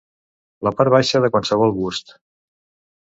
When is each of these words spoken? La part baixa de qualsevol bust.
La 0.67 0.71
part 0.79 0.93
baixa 0.95 1.21
de 1.25 1.31
qualsevol 1.35 1.75
bust. 1.79 2.17